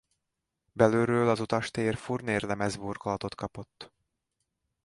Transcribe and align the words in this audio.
Belülről 0.71 1.29
az 1.29 1.39
utastér 1.39 1.95
furnérlemez-burkolatot 1.95 3.35
kapott. 3.35 3.91